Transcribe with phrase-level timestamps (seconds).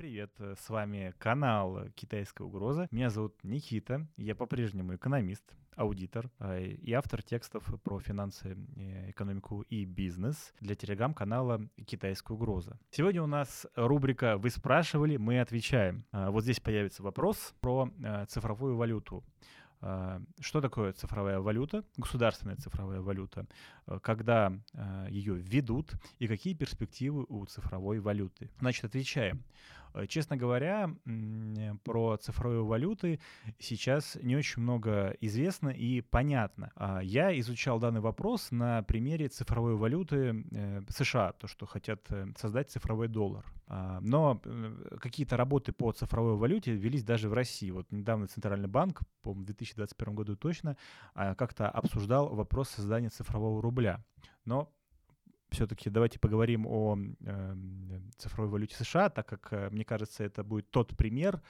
[0.00, 0.30] привет!
[0.38, 2.88] С вами канал «Китайская угроза».
[2.90, 5.44] Меня зовут Никита, я по-прежнему экономист,
[5.76, 12.78] аудитор э, и автор текстов про финансы, э, экономику и бизнес для телеграм-канала «Китайская угроза».
[12.90, 16.06] Сегодня у нас рубрика «Вы спрашивали, мы отвечаем».
[16.12, 19.22] Вот здесь появится вопрос про э, цифровую валюту.
[20.40, 23.46] Что такое цифровая валюта, государственная цифровая валюта,
[24.02, 24.52] когда
[25.08, 28.50] ее введут и какие перспективы у цифровой валюты?
[28.58, 29.42] Значит, отвечаем.
[29.94, 30.94] Э, честно говоря,
[31.84, 33.20] про цифровые валюты
[33.58, 36.72] сейчас не очень много известно и понятно.
[36.74, 42.26] А, я изучал данный вопрос на примере цифровой валюты э, США, то, что хотят э,
[42.36, 43.44] создать цифровой доллар.
[43.66, 44.40] А, но
[45.00, 47.70] какие-то работы по цифровой валюте велись даже в России.
[47.70, 50.76] Вот недавно Центральный банк, по-моему, в 2021 году точно,
[51.14, 54.04] а, как-то обсуждал вопрос создания цифрового рубля.
[54.44, 54.72] Но
[55.50, 57.54] все-таки давайте поговорим о э,
[58.18, 61.42] цифровой валюте США, так как, э, мне кажется, это будет тот пример,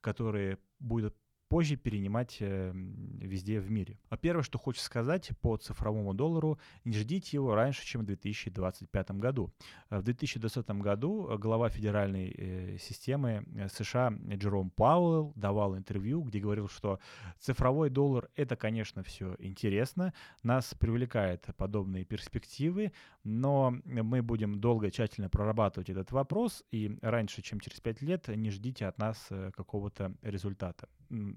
[0.00, 1.14] который будет
[1.48, 3.98] позже перенимать э, везде в мире.
[4.08, 9.10] А первое, что хочется сказать по цифровому доллару, не ждите его раньше, чем в 2025
[9.12, 9.52] году.
[9.90, 16.68] В 2020 году глава федеральной э, системы э, США Джером Пауэлл давал интервью, где говорил,
[16.68, 16.98] что
[17.38, 25.28] цифровой доллар— это, конечно, все интересно, нас привлекают подобные перспективы, но мы будем долго, тщательно
[25.28, 30.88] прорабатывать этот вопрос, и раньше, чем через 5 лет, не ждите от нас какого-то результата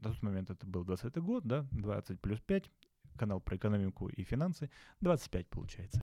[0.04, 2.72] на тот момент это был 20 год, да, 20 плюс 5,
[3.18, 4.70] канал про экономику и финансы,
[5.02, 6.02] 25 получается.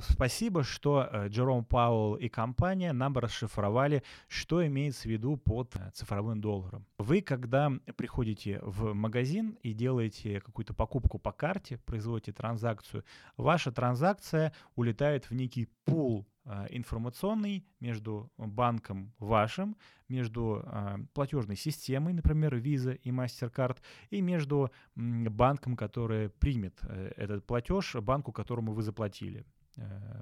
[0.00, 5.90] Спасибо, что э, Джером Пауэлл и компания нам расшифровали, что имеется в виду под э,
[5.92, 6.86] цифровым долларом.
[6.98, 13.04] Вы, когда приходите в магазин и делаете какую-то покупку по карте, производите транзакцию,
[13.36, 19.76] ваша транзакция улетает в некий пул а, информационный между банком вашим,
[20.08, 23.78] между э, платежной системой, например, Visa и MasterCard,
[24.10, 29.44] и между банком, который примет э, этот платеж, банку, которому вы заплатили э,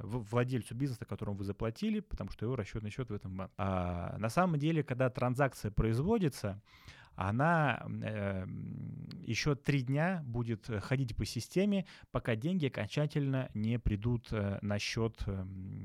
[0.02, 3.54] владельцу бизнеса, которому вы заплатили, потому что его расчетный счет в этом банке.
[3.58, 6.60] А на самом деле, когда транзакция производится,
[7.14, 8.46] она э,
[9.22, 15.22] еще три дня будет ходить по системе, пока деньги окончательно не придут э, на счет
[15.26, 15.44] э,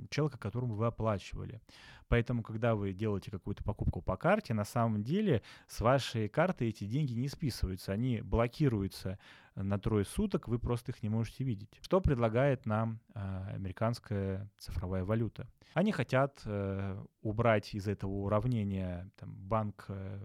[0.09, 1.61] человека, которому вы оплачивали.
[2.07, 6.85] Поэтому, когда вы делаете какую-то покупку по карте, на самом деле с вашей карты эти
[6.85, 9.19] деньги не списываются, они блокируются
[9.55, 11.77] на трое суток, вы просто их не можете видеть.
[11.81, 15.47] Что предлагает нам э, американская цифровая валюта?
[15.73, 20.19] Они хотят э, убрать из этого уравнения там, банк э,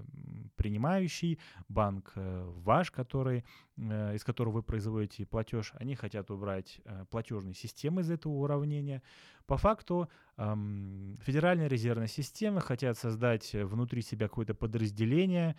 [0.63, 3.45] принимающий, банк э, ваш, который,
[3.77, 5.73] э, из которого вы производите платеж.
[5.75, 9.03] Они хотят убрать э, платежные системы из этого уравнения.
[9.47, 15.57] По факту Федеральная резервная система хотят создать внутри себя какое-то подразделение,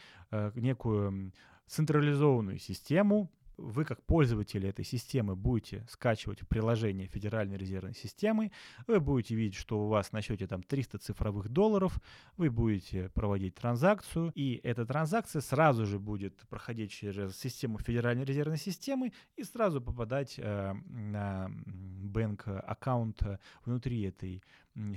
[0.56, 1.34] некую
[1.68, 8.52] централизованную систему, вы как пользователи этой системы будете скачивать приложение Федеральной резервной системы,
[8.88, 12.00] вы будете видеть, что у вас на счете там 300 цифровых долларов,
[12.38, 18.58] вы будете проводить транзакцию, и эта транзакция сразу же будет проходить через систему Федеральной резервной
[18.58, 23.22] системы и сразу попадать э, на бэнк аккаунт
[23.66, 24.44] внутри этой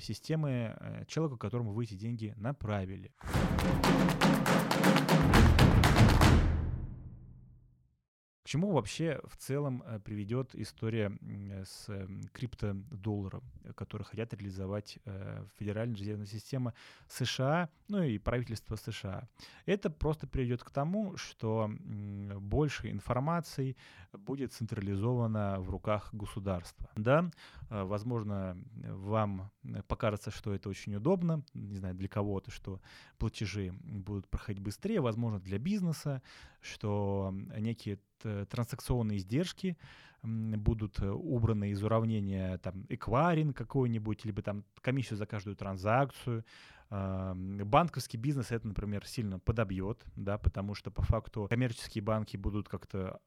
[0.00, 3.12] системы э, человека, которому вы эти деньги направили.
[8.46, 11.10] К чему вообще в целом э, приведет история
[11.64, 11.88] с
[12.32, 13.42] криптодолларом,
[13.74, 16.72] который хотят реализовать э, Федеральная резервная система
[17.08, 19.28] США, ну и правительство США?
[19.64, 21.68] Это просто приведет к тому, что
[22.36, 23.76] больше информации
[24.12, 26.88] будет централизовано в руках государства.
[26.94, 27.28] Да,
[27.68, 29.50] э, возможно, вам
[29.88, 32.80] покажется, что это очень удобно, не знаю, для кого-то, что
[33.18, 36.22] платежи будут проходить быстрее, возможно, для бизнеса,
[36.66, 39.76] что некие транзакционные издержки
[40.22, 46.44] будут э, убраны из уравнения там эквайринг какой-нибудь, либо там комиссию за каждую транзакцию.
[46.88, 53.20] Банковский бизнес это, например, сильно подобьет, да, потому что по факту коммерческие банки будут как-то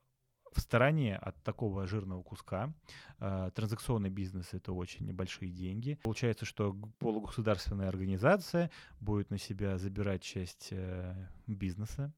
[0.54, 2.74] в стороне от такого жирного куска.
[3.20, 6.00] А, транзакционный бизнес— это очень небольшие деньги.
[6.04, 11.16] Получается, что полугосударственная организация будет на себя забирать часть э,
[11.48, 12.14] бизнеса,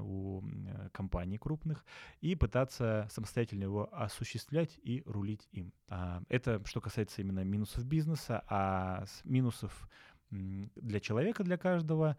[0.00, 1.84] у э, компаний крупных
[2.20, 5.72] и пытаться самостоятельно его осуществлять и рулить им.
[5.88, 9.88] А, это что касается именно минусов бизнеса, а минусов
[10.30, 12.16] для человека, для каждого,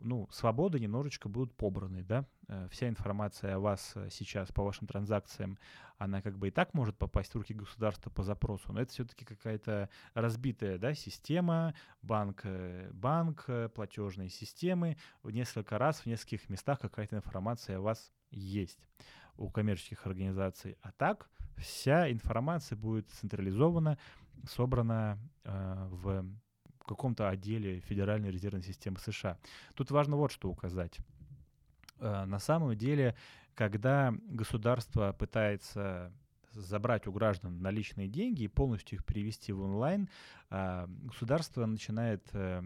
[0.00, 4.86] ну, свободы немножечко будут побраны, да, э, вся информация о вас э, сейчас по вашим
[4.86, 5.58] транзакциям,
[5.98, 9.24] она как бы и так может попасть в руки государства по запросу, но это все-таки
[9.24, 16.80] какая-то разбитая, да, система, банк, э, банк, платежные системы, в несколько раз в нескольких местах
[16.80, 18.80] какая-то информация о вас есть
[19.36, 23.98] у коммерческих организаций, а так вся информация будет централизована,
[24.48, 26.24] собрана э, в
[26.84, 29.38] каком-то отделе Федеральной резервной системы США.
[29.74, 30.98] Тут важно вот что указать.
[31.98, 33.14] Э, на самом деле,
[33.54, 36.12] когда государство пытается
[36.54, 40.08] забрать у граждан наличные деньги и полностью их перевести в онлайн,
[40.50, 42.62] э, государство начинает э,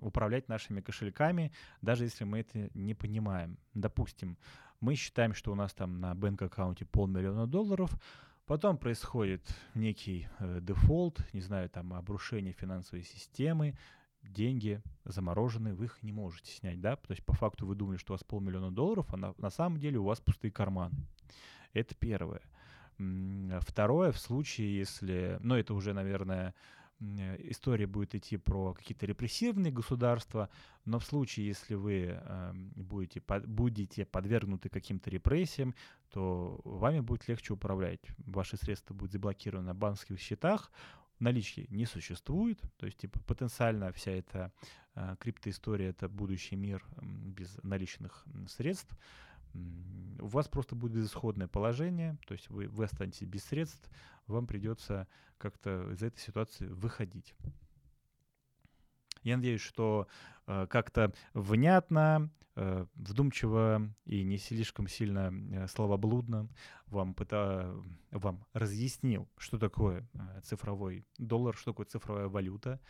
[0.00, 1.52] управлять нашими кошельками,
[1.82, 3.58] даже если мы это не понимаем.
[3.74, 4.36] Допустим,
[4.80, 7.90] мы считаем, что у нас там на бэнк-аккаунте полмиллиона долларов,
[8.46, 9.42] Потом происходит
[9.74, 13.74] некий э, дефолт, не знаю, там обрушение финансовой системы,
[14.22, 18.12] деньги заморожены, вы их не можете снять, да, то есть по факту вы думали, что
[18.12, 20.96] у вас полмиллиона долларов, а на, на самом деле у вас пустые карманы.
[21.72, 22.42] Это первое.
[23.60, 26.54] Второе, в случае, если, ну это уже, наверное,
[27.00, 30.48] история будет идти про какие-то репрессивные государства,
[30.84, 35.74] но в случае, если вы э, будете, будете подвергнуты каким-то репрессиям,
[36.10, 38.00] то вами будет легче управлять.
[38.18, 40.70] Ваши средства будут заблокированы на банковских счетах,
[41.18, 44.52] налички не существует, то есть типа потенциально вся эта
[44.94, 48.96] э, криптоистория это будущий мир без наличных средств.
[49.54, 53.90] У вас просто будет безысходное положение, то есть вы, вы останетесь без средств,
[54.26, 55.06] вам придется
[55.38, 57.34] как-то из этой ситуации выходить.
[59.22, 60.06] Я надеюсь, что
[60.46, 66.48] э, как-то внятно, э, вдумчиво и не слишком сильно э, словоблудно
[66.86, 67.74] вам, пыта,
[68.10, 72.80] вам разъяснил, что такое э, цифровой доллар, что такое цифровая валюта.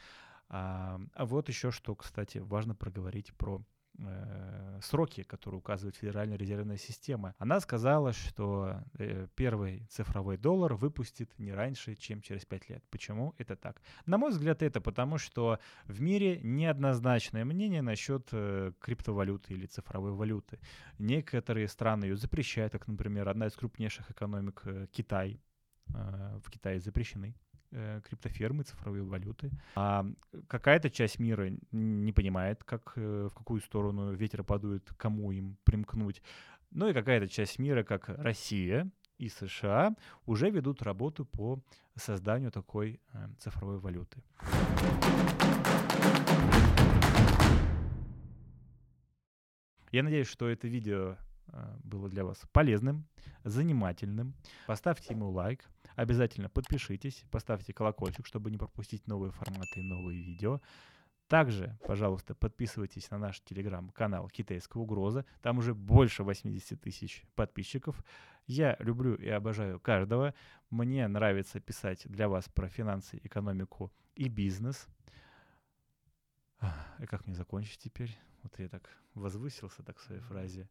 [0.49, 3.65] А, а вот еще что, кстати, важно проговорить про
[3.99, 7.35] э, сроки, которые указывает Федеральная резервная система.
[7.39, 12.85] Она сказала, что э, первый цифровой доллар выпустит не раньше, чем через 5 лет.
[12.91, 13.81] Почему это так?
[14.07, 20.13] На мой взгляд, это потому, что в мире неоднозначное мнение насчет э, криптовалюты или цифровой
[20.13, 20.59] валюты.
[20.99, 25.41] Некоторые страны ее запрещают, как, например, одна из крупнейших экономик Китай.
[25.87, 27.37] В Китае запрещены
[27.75, 29.51] э, криптофермы, цифровые валюты.
[29.75, 30.07] А
[30.49, 36.23] какая-то часть мира не понимает, как, э, в какую сторону ветер подует, кому им примкнуть.
[36.71, 39.95] Ну и какая-то часть мира, как Россия и США,
[40.27, 41.61] уже ведут работу по
[41.97, 44.23] созданию такой э, цифровой валюты.
[49.91, 51.17] Я надеюсь, что это видео
[51.85, 53.07] было для вас полезным,
[53.45, 54.35] занимательным.
[54.67, 55.65] Поставьте ему лайк,
[55.97, 60.61] Обязательно подпишитесь, поставьте колокольчик, чтобы не пропустить новые форматы и новые видео.
[61.29, 65.25] Также, пожалуйста, подписывайтесь на наш телеграм-канал «Китайская угроза».
[65.41, 68.05] Там уже больше 80 тысяч подписчиков.
[68.47, 70.35] Я люблю и обожаю каждого.
[70.69, 74.87] Мне нравится писать для вас про финансы, экономику и бизнес.
[76.99, 78.17] И как мне закончить теперь?
[78.43, 80.69] Вот я так возвысился так в своей фразе.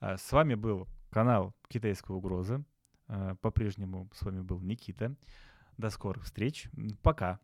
[0.00, 2.64] А, с вами был канал «Китайская угроза».
[3.08, 5.14] Э, по-прежнему с вами был Никита.
[5.78, 6.68] До скорых встреч.
[7.02, 7.40] Пока.